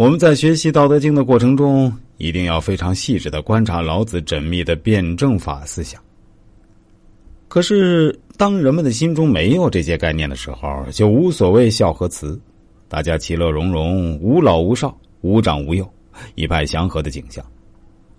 [0.00, 6.00] 我们在学习《道德经》的过程中，一定要非常细致的观察老子缜密的辩证法思想。
[7.48, 12.40] 可是，当人们的心中没有这些概念的时候，就无所谓孝和慈，
[12.88, 15.86] 大家其乐融融，无老无少，无长无幼，
[16.34, 17.44] 一派祥和的景象。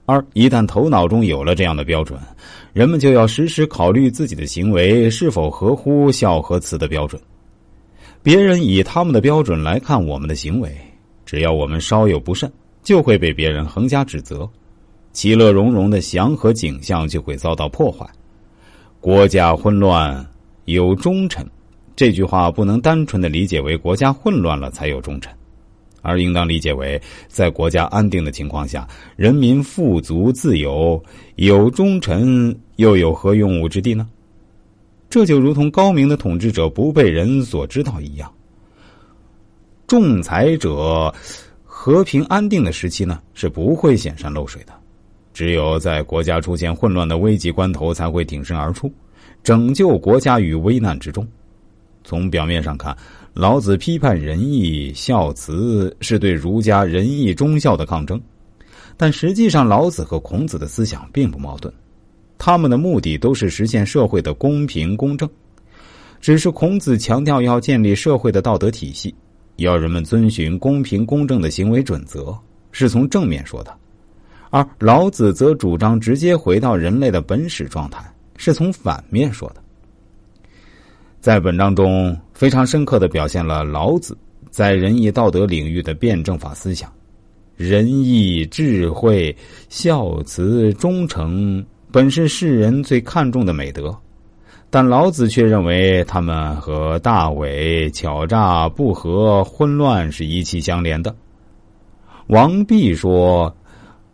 [0.05, 2.19] 而一旦头脑中有了这样的标准，
[2.73, 7.19] 人们就要时时考虑自己的行为是否合乎孝和慈的标准。
[8.21, 10.71] 别人以他们的标准来看我们的行为，
[11.31, 12.51] 只要我们稍有不慎，
[12.83, 14.49] 就会被别人横加指责，
[15.13, 18.05] 其乐融融的祥和景象就会遭到破坏。
[18.99, 20.29] 国家混乱
[20.65, 21.49] 有忠臣，
[21.95, 25.33] 这句话不能单纯的理解为国家混乱了才有忠臣，
[26.01, 31.01] 而应当理解为在国家安定的情况下，人民富足自由，
[31.37, 34.05] 有忠臣又有何用武之地呢？
[35.09, 38.29] 这就如同高明的统治者不被人所知道一样。
[39.91, 41.13] 仲裁者
[41.65, 44.71] 和平安定的时期呢，是不会显山露水的。
[45.33, 48.89] 只有在国家出现混乱的危急关头，才会挺身而出，
[49.43, 51.27] 拯救国家于危难之中。
[52.05, 52.95] 从表面上看，
[53.33, 58.17] 老子批判仁义孝慈是对儒家仁义忠孝的抗争，
[58.95, 61.73] 但实际上，老子和孔子的思想并不矛盾，
[62.37, 65.29] 他们的目的都是实现社会的公平公正。
[66.21, 69.13] 只是孔子强调要建立社会的道德体系，
[69.57, 72.37] 要人们遵循公平公正的行为准则，
[72.71, 73.73] 是从正面说的。
[74.49, 78.03] 而老子则主张直接回到人类的本始状态，
[78.35, 79.61] 是从反面说的。
[81.19, 84.17] 在本章中，非常深刻的表现了老子
[84.49, 86.91] 在仁义道德领域的辩证法思想。
[87.55, 89.35] 仁义、智慧、
[89.69, 93.95] 孝慈、忠诚，本是世人最看重的美德，
[94.71, 101.15] 但老子却认为他们和大伪、巧诈、不和、混乱是一气相连的。
[102.27, 103.55] 王弼说。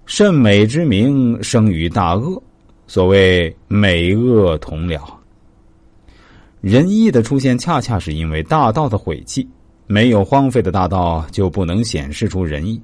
[0.10, 2.42] 甚美之名生于大恶，
[2.88, 5.02] 所谓美恶同了。
[6.62, 9.46] 仁义的出现，恰恰是因为大道的毁弃。
[9.86, 12.82] 没有荒废的大道，就不能显示出仁义。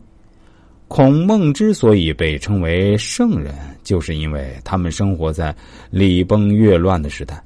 [0.90, 5.56] 孔孟之所以被称为圣人，就是因为他们生活在
[5.92, 7.42] 礼崩乐乱的时代，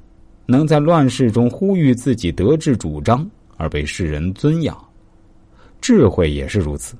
[0.50, 3.28] 能在乱世中呼吁自己得志主张，
[3.58, 4.74] 而被世人尊仰。
[5.78, 6.96] 智慧也是如此，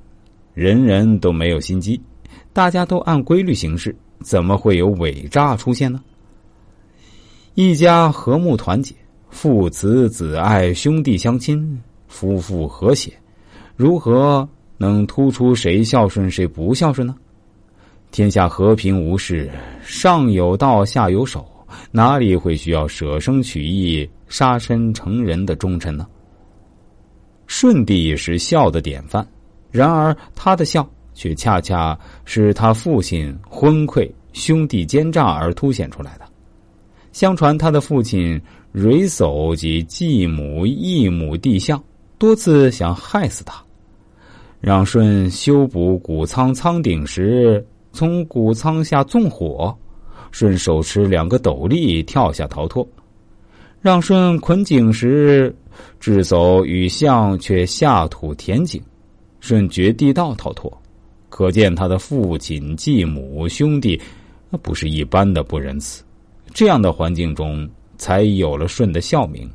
[0.52, 1.98] 人人都没有心机。
[2.52, 5.98] 大家都按规律行事，怎么会有伪诈出现呢？
[7.54, 8.94] 一家和睦团结，
[9.30, 13.10] 父慈子爱，兄弟相亲，夫妇和谐，
[13.76, 17.16] 如何能突出谁孝顺谁不孝顺呢？
[18.10, 19.50] 天下和平无事，
[19.82, 21.46] 上有道下有守，
[21.90, 26.06] 哪里会需要舍生取义、杀身成仁的忠臣呢？
[27.46, 29.26] 舜帝是孝的典范，
[29.70, 30.88] 然而他的孝。
[31.14, 36.24] 却恰恰是他父亲昏聩、兄弟奸诈而凸显出来的。
[37.10, 38.40] 相传他的父亲
[38.72, 41.82] 蕤叟及继母、异母弟相
[42.18, 43.60] 多次想害死他，
[44.60, 49.76] 让舜修补谷仓仓顶时，从谷仓下纵火，
[50.32, 52.86] 舜手持两个斗笠跳下逃脱；
[53.80, 55.54] 让舜捆井时，
[56.00, 58.82] 智叟与象却下土填井，
[59.40, 60.72] 舜掘地道逃脱。
[61.28, 64.00] 可见他的父亲、继母、兄弟，
[64.50, 66.02] 那不是一般的不仁慈。
[66.54, 69.48] 这样的环境中，才有了舜的孝名。